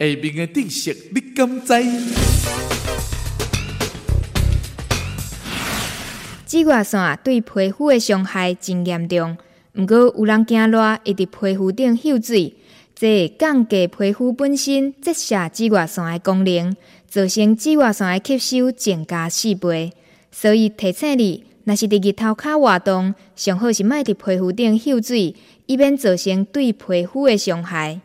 [0.00, 1.72] 下面的知识你敢知？
[6.46, 9.36] 紫外线对皮肤的伤害真严重，
[9.74, 12.54] 毋过有人惊热会伫皮肤顶秀水，
[12.94, 16.76] 这降低皮肤本身折射紫外线的功能，
[17.08, 19.92] 造成紫外线的吸收增加四倍。
[20.30, 25.34] 所以提醒你，若是伫日头卡活动，上好是莫伫皮肤顶秀水，
[25.66, 28.00] 以免造成对皮肤的伤害。